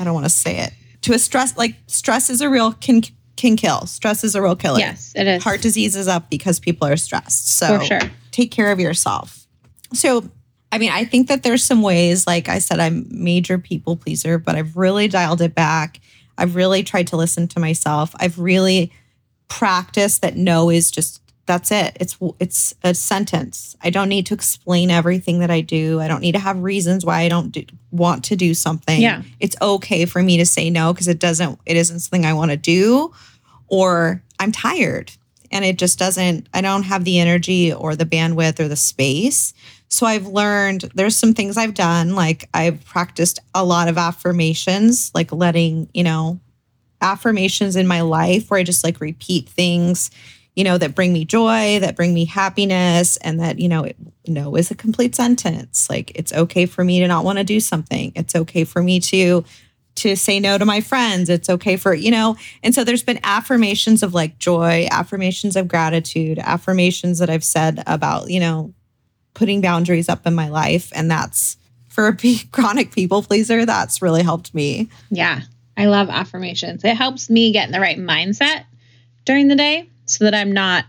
[0.00, 0.72] I don't want to say it.
[1.06, 3.02] To a stress like stress is a real can
[3.36, 3.86] can kill.
[3.86, 5.42] Stress is a real killer Yes, it is.
[5.42, 7.56] heart disease is up because people are stressed.
[7.56, 8.00] So sure.
[8.32, 9.46] take care of yourself.
[9.92, 10.28] So
[10.72, 14.38] I mean, I think that there's some ways, like I said, I'm major people pleaser,
[14.38, 16.00] but I've really dialed it back.
[16.36, 18.12] I've really tried to listen to myself.
[18.18, 18.92] I've really
[19.48, 21.96] practiced that no is just that's it.
[22.00, 23.76] It's it's a sentence.
[23.80, 26.00] I don't need to explain everything that I do.
[26.00, 29.00] I don't need to have reasons why I don't do, want to do something.
[29.00, 29.22] Yeah.
[29.38, 32.50] It's okay for me to say no because it doesn't it isn't something I want
[32.50, 33.12] to do
[33.68, 35.12] or I'm tired
[35.52, 39.54] and it just doesn't I don't have the energy or the bandwidth or the space.
[39.88, 45.12] So I've learned there's some things I've done like I've practiced a lot of affirmations
[45.14, 46.40] like letting, you know,
[47.00, 50.10] affirmations in my life where I just like repeat things,
[50.56, 53.96] you know, that bring me joy, that bring me happiness, and that, you know, it,
[54.26, 55.88] no is a complete sentence.
[55.88, 58.10] Like it's okay for me to not want to do something.
[58.16, 59.44] It's okay for me to
[59.96, 61.30] to say no to my friends.
[61.30, 65.68] It's okay for, you know, and so there's been affirmations of like joy, affirmations of
[65.68, 68.74] gratitude, affirmations that I've said about, you know,
[69.32, 70.90] putting boundaries up in my life.
[70.94, 71.56] And that's
[71.88, 72.16] for a
[72.52, 74.90] chronic people pleaser, that's really helped me.
[75.10, 75.40] Yeah.
[75.78, 76.84] I love affirmations.
[76.84, 78.64] It helps me get in the right mindset
[79.24, 80.84] during the day so that I'm not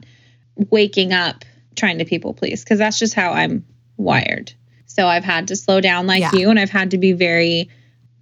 [0.56, 3.66] waking up trying to people please because that's just how I'm
[3.98, 4.54] wired.
[4.86, 6.32] So I've had to slow down like yeah.
[6.34, 7.70] you and I've had to be very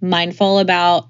[0.00, 1.08] mindful about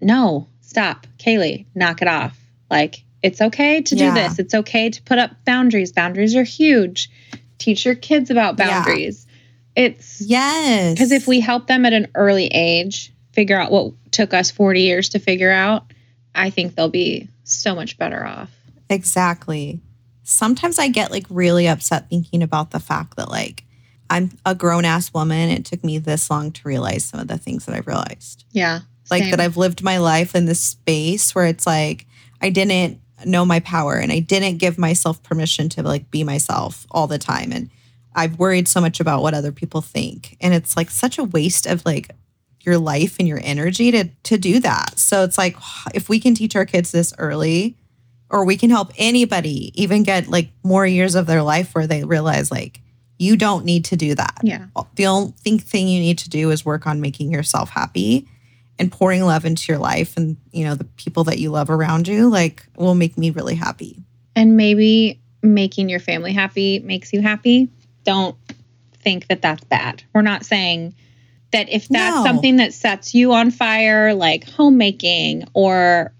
[0.00, 2.38] no, stop, Kaylee, knock it off.
[2.70, 4.14] Like it's okay to do yeah.
[4.14, 4.38] this.
[4.38, 5.92] It's okay to put up boundaries.
[5.92, 7.10] Boundaries are huge.
[7.58, 9.26] Teach your kids about boundaries.
[9.76, 9.84] Yeah.
[9.84, 10.94] It's yes.
[10.94, 14.82] Because if we help them at an early age figure out what took us 40
[14.82, 15.84] years to figure out,
[16.34, 18.50] I think they'll be so much better off.
[18.92, 19.80] Exactly.
[20.22, 23.64] Sometimes I get like really upset thinking about the fact that like
[24.10, 25.48] I'm a grown ass woman.
[25.48, 28.44] It took me this long to realize some of the things that I've realized.
[28.52, 28.80] Yeah.
[29.10, 32.06] Like that I've lived my life in this space where it's like
[32.40, 36.86] I didn't know my power and I didn't give myself permission to like be myself
[36.90, 37.52] all the time.
[37.52, 37.70] And
[38.14, 40.36] I've worried so much about what other people think.
[40.40, 42.10] And it's like such a waste of like
[42.60, 44.98] your life and your energy to to do that.
[44.98, 45.56] So it's like
[45.94, 47.76] if we can teach our kids this early
[48.32, 52.02] or we can help anybody even get like more years of their life where they
[52.02, 52.80] realize like
[53.18, 54.38] you don't need to do that.
[54.42, 54.66] Yeah.
[54.96, 58.26] The only thing you need to do is work on making yourself happy
[58.78, 62.08] and pouring love into your life and you know the people that you love around
[62.08, 64.02] you like will make me really happy.
[64.34, 67.68] And maybe making your family happy makes you happy.
[68.04, 68.36] Don't
[69.02, 70.02] think that that's bad.
[70.14, 70.94] We're not saying
[71.52, 72.24] that if that's no.
[72.24, 76.14] something that sets you on fire like homemaking or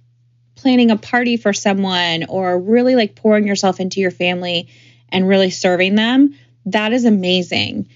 [0.63, 4.69] planning a party for someone or really like pouring yourself into your family
[5.09, 6.35] and really serving them,
[6.67, 7.89] that is amazing.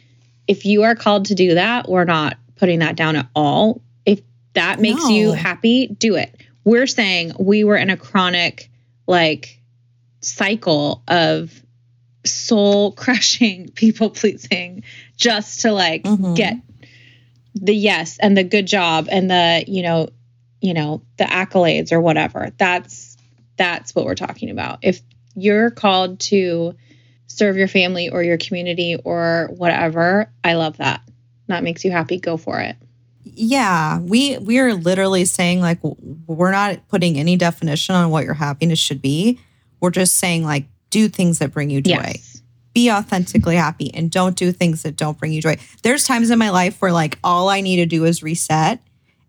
[0.48, 3.80] If you are called to do that, we're not putting that down at all.
[4.04, 4.20] If
[4.54, 5.10] that makes no.
[5.10, 6.34] you happy, do it.
[6.64, 8.68] We're saying we were in a chronic
[9.06, 9.60] like
[10.20, 11.62] cycle of
[12.24, 14.82] soul crushing people pleasing
[15.16, 16.34] just to like mm-hmm.
[16.34, 16.56] get
[17.54, 20.08] the yes and the good job and the you know
[20.60, 23.16] you know the accolades or whatever that's
[23.56, 25.00] that's what we're talking about if
[25.36, 26.74] you're called to
[27.26, 31.02] serve your family or your community or whatever, I love that.
[31.48, 32.76] That makes you happy, go for it.
[33.22, 38.34] Yeah, we we are literally saying like we're not putting any definition on what your
[38.34, 39.38] happiness should be.
[39.80, 42.12] We're just saying like do things that bring you joy.
[42.14, 42.42] Yes.
[42.72, 45.56] Be authentically happy and don't do things that don't bring you joy.
[45.82, 48.80] There's times in my life where like all I need to do is reset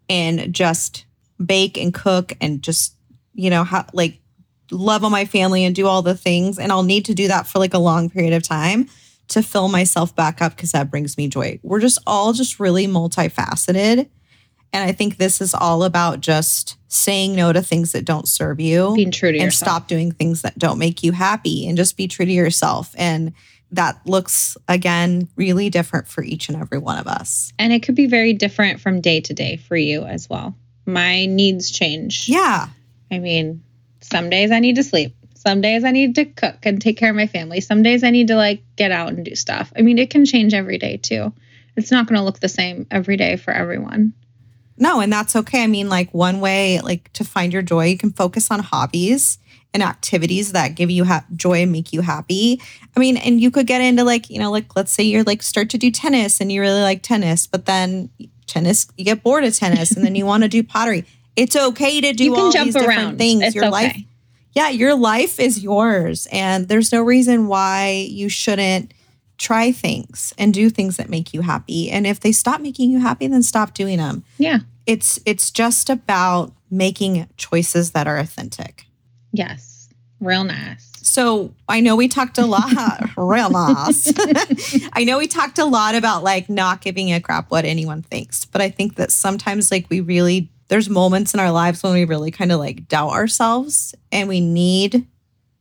[0.10, 1.06] and just
[1.43, 2.95] bake and cook and just
[3.34, 4.19] you know how like
[4.71, 6.60] love on my family and do all the things.
[6.60, 8.88] And I'll need to do that for like a long period of time
[9.30, 11.60] to fill myself back up because that brings me joy.
[11.63, 14.10] We're just all just really multifaceted.
[14.73, 18.60] And I think this is all about just saying no to things that don't serve
[18.60, 18.93] you.
[18.95, 19.69] Being true to and yourself.
[19.69, 22.93] stop doing things that don't make you happy and just be true to yourself.
[22.97, 23.34] And
[23.71, 27.52] that looks again really different for each and every one of us.
[27.60, 30.56] And it could be very different from day to day for you as well.
[30.88, 32.28] My needs change.
[32.28, 32.69] Yeah.
[33.12, 33.62] I mean,
[34.02, 35.15] some days I need to sleep.
[35.36, 37.62] Some days I need to cook and take care of my family.
[37.62, 39.71] Some days I need to like get out and do stuff.
[39.78, 41.34] I mean, it can change every day too.
[41.76, 44.13] It's not going to look the same every day for everyone.
[44.78, 45.63] No, and that's okay.
[45.63, 49.39] I mean, like one way like to find your joy, you can focus on hobbies
[49.73, 52.62] and activities that give you ha- joy and make you happy.
[52.95, 55.43] I mean, and you could get into like, you know, like let's say you're like
[55.43, 58.10] start to do tennis and you really like tennis, but then
[58.47, 61.05] tennis you get bored of tennis and then you want to do pottery.
[61.36, 62.88] It's okay to do you can all jump these around.
[62.88, 63.43] different things.
[63.43, 63.71] It's your okay.
[63.71, 63.97] life,
[64.53, 68.93] yeah, your life is yours, and there's no reason why you shouldn't
[69.38, 71.91] try things and do things that make you happy.
[71.91, 74.23] And if they stop making you happy, then stop doing them.
[74.39, 78.88] Yeah, it's it's just about making choices that are authentic.
[79.31, 80.87] Yes, real nice.
[81.08, 82.72] So I know we talked a lot,
[83.17, 84.12] real nice.
[84.93, 88.43] I know we talked a lot about like not giving a crap what anyone thinks,
[88.46, 92.04] but I think that sometimes like we really there's moments in our lives when we
[92.04, 95.08] really kind of like doubt ourselves and we need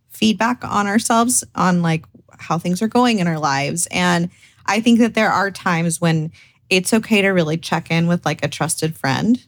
[0.08, 2.04] feedback on ourselves on like
[2.38, 3.86] how things are going in our lives.
[3.92, 4.30] And
[4.66, 6.32] I think that there are times when
[6.68, 9.44] it's okay to really check in with like a trusted friend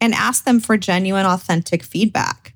[0.00, 2.54] and ask them for genuine, authentic feedback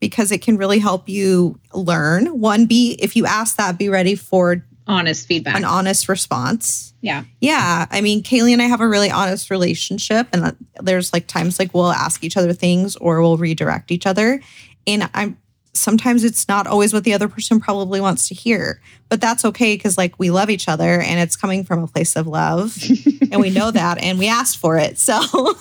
[0.00, 2.40] because it can really help you learn.
[2.40, 6.94] One, be if you ask that, be ready for honest feedback, an honest response.
[7.00, 7.24] Yeah.
[7.40, 7.86] Yeah.
[7.90, 10.26] I mean, Kaylee and I have a really honest relationship.
[10.32, 14.06] And uh, there's like times like we'll ask each other things or we'll redirect each
[14.06, 14.40] other.
[14.86, 15.38] And I'm
[15.72, 19.76] sometimes it's not always what the other person probably wants to hear, but that's okay
[19.76, 22.76] because like we love each other and it's coming from a place of love
[23.32, 24.98] and we know that and we asked for it.
[24.98, 25.20] So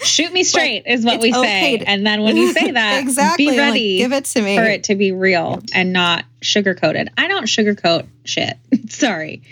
[0.00, 1.78] Shoot me straight is what we okay say.
[1.78, 4.42] to- And then when you say that, exactly, be I'm like, ready give it to
[4.42, 4.56] me.
[4.56, 7.08] for it to be real and not sugarcoated.
[7.16, 8.56] I don't sugarcoat shit.
[8.88, 9.42] Sorry.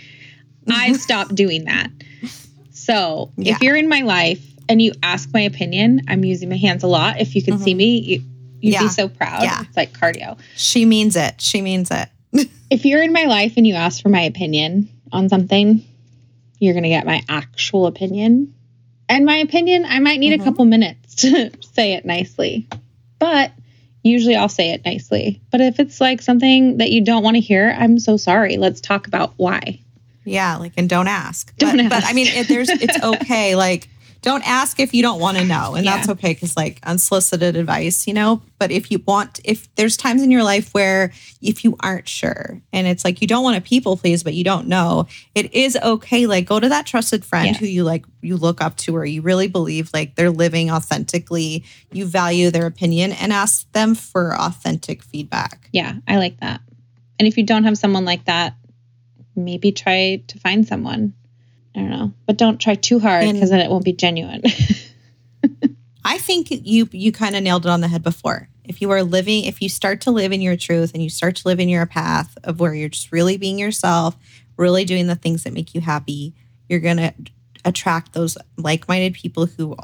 [0.69, 1.89] I've stopped doing that.
[2.71, 3.55] So Yeah.
[3.55, 6.87] if you're in my life and you ask my opinion, I'm using my hands a
[6.87, 7.19] lot.
[7.21, 7.77] If you could see mm-hmm.
[7.77, 8.23] me, you,
[8.61, 8.83] you'd Yeah.
[8.83, 9.43] be so proud.
[9.43, 9.61] Yeah.
[9.63, 10.37] It's like cardio.
[10.55, 11.41] She means it.
[11.41, 12.09] She means it.
[12.69, 15.85] If you're in my life and you ask for my opinion on something,
[16.59, 18.53] you're going to get my actual opinion.
[19.07, 20.41] And my opinion, I might need Mhm.
[20.41, 22.67] a couple minutes to say it nicely.
[23.19, 23.53] But
[24.03, 25.39] usually I'll say it nicely.
[25.49, 28.57] But if it's like something that you don't want to hear, I'm so sorry.
[28.57, 29.79] Let's talk about why.
[30.25, 31.55] Yeah, like and don't ask.
[31.57, 33.55] Don't but, but I mean, it, there's it's okay.
[33.55, 33.87] Like
[34.21, 38.07] don't ask if you don't want to know, and that's okay because like unsolicited advice,
[38.07, 38.41] you know.
[38.59, 41.11] But if you want, if there's times in your life where
[41.41, 44.43] if you aren't sure, and it's like you don't want to people please, but you
[44.43, 46.25] don't know, it is okay.
[46.25, 47.59] Like go to that trusted friend Yes.
[47.59, 51.63] who you like you look up to, or you really believe like they're living authentically.
[51.91, 55.69] You value their opinion, and ask them for authentic feedback.
[55.71, 56.61] Yeah, I like that.
[57.19, 58.55] And if you don't have someone like that,
[59.35, 61.13] maybe try to find someone.
[61.77, 62.11] I don't know.
[62.25, 64.41] But don't try too hard because then it won't be genuine.
[66.03, 68.49] I think you you kind of nailed it on the head before.
[68.63, 71.35] If you are living, if you start to live in your truth and you start
[71.37, 74.17] to live in your path of where you're just really being yourself,
[74.57, 76.33] really doing the things that make you happy,
[76.67, 77.13] you're going to
[77.63, 79.75] attract those like-minded people who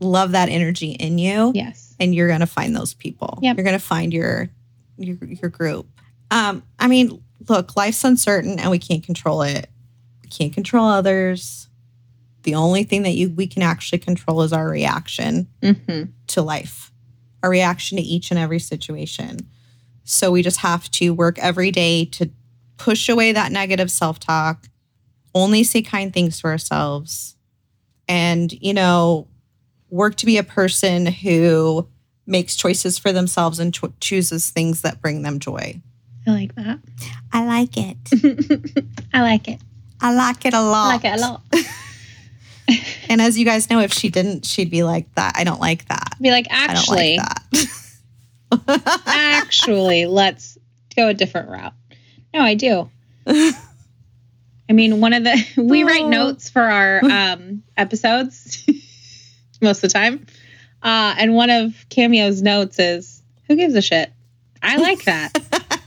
[0.00, 1.94] love that energy in you yes.
[2.00, 3.38] and you're going to find those people.
[3.42, 3.56] Yep.
[3.56, 4.48] You're going to find your
[4.96, 5.86] your your group.
[6.30, 9.68] Um I mean, look, life's uncertain and we can't control it.
[10.32, 11.68] We can't control others.
[12.42, 16.90] The only thing that you we can actually control is our reaction hmm to life,
[17.42, 19.38] our reaction to each and every situation.
[20.04, 22.30] So we just have to work every day to
[22.78, 24.68] push away that negative self talk,
[25.34, 27.36] only say kind things to ourselves,
[28.08, 29.28] and, you know,
[29.90, 31.86] work to be a person who
[32.26, 35.80] makes choices for themselves and cho- chooses things that bring them joy.
[36.26, 36.78] I like that.
[37.32, 38.86] I like it.
[39.12, 39.60] I like it.
[40.02, 40.86] I like it a lot.
[40.90, 41.42] I like it a lot.
[43.08, 45.32] And as you guys know, if she didn't, she'd be like that.
[45.36, 46.14] I don't like that.
[46.20, 47.68] Be like, I don't actually, like
[48.70, 49.02] that.
[49.06, 50.56] actually, let's
[50.96, 51.74] go a different route.
[52.32, 52.88] No, I do.
[53.26, 53.52] I
[54.70, 56.08] mean, one of the we write Oh.
[56.08, 58.64] notes for our um, episodes
[59.60, 60.24] most of the time,
[60.82, 64.10] uh, and one of Cameo's notes is, "Who gives a shit?"
[64.62, 65.32] I like that.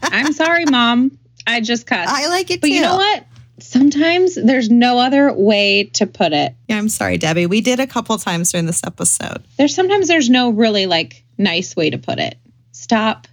[0.03, 1.17] I'm sorry, mom.
[1.47, 2.11] I just cussed.
[2.13, 2.73] I like it but too.
[2.73, 3.25] you know what?
[3.59, 6.53] Sometimes there's no other way to put it.
[6.67, 7.45] Yeah, I'm sorry, Debbie.
[7.45, 9.43] We did a couple times during this episode.
[9.57, 12.37] There's sometimes there's no really like nice way to put it.
[12.73, 13.27] Stop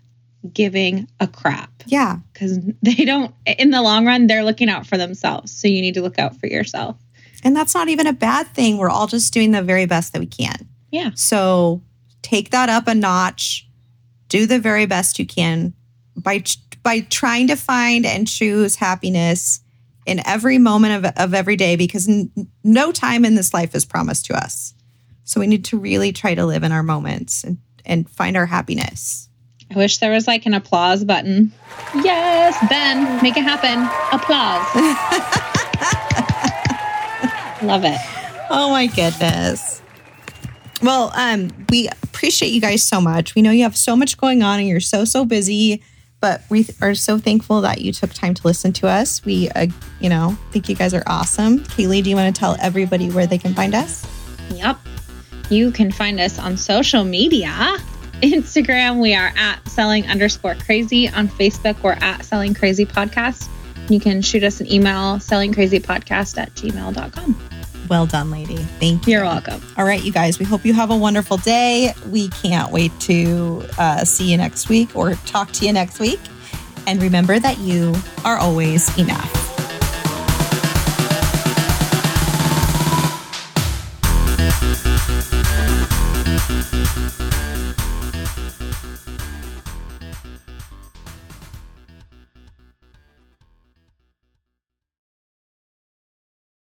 [0.52, 2.18] giving a crap Yeah.
[2.32, 5.94] because they don't in the long run they're looking out for themselves so you need
[5.94, 6.96] to look out for yourself
[7.44, 8.76] And that's not even a bad thing.
[8.76, 10.68] We're all just doing the very best that we can.
[10.90, 11.80] yeah So
[12.22, 13.68] take that up a notch.
[14.28, 15.74] Do the very best you can
[16.16, 16.42] by
[16.82, 19.60] by trying to find and choose happiness
[20.06, 22.30] in every moment of, of every day because n-
[22.64, 24.74] no time in this life is promised to us.
[25.24, 28.46] So we need to really try to live in our moments and, and find our
[28.46, 29.28] happiness.
[29.70, 31.52] i wish there was like an applause button
[32.02, 33.78] yes ben make it happen
[34.12, 34.66] applause
[37.62, 37.98] love it
[38.54, 39.80] Oh my goodness.
[40.82, 43.34] Well, um, we appreciate you guys so much.
[43.34, 45.82] We know you have so much going on and you're so so busy,
[46.22, 49.22] but we are so thankful that you took time to listen to us.
[49.26, 49.66] We, uh,
[50.00, 51.58] you know, think you guys are awesome.
[51.58, 54.06] Kaylee, do you want to tell everybody where they can find us?
[54.50, 54.78] yep
[55.50, 57.48] you can find us on social media
[58.22, 63.48] instagram we are at selling underscore crazy on facebook we're at selling crazy podcast
[63.88, 67.51] you can shoot us an email sellingcrazypodcast at gmail.com
[67.92, 68.56] Well done, lady.
[68.56, 69.12] Thank you.
[69.12, 71.92] you're welcome All right, you guys, we hope you have a wonderful day.
[72.08, 76.18] We can't wait to uh, see you next week or talk to you next week.
[76.86, 79.42] And remember that you are always enough.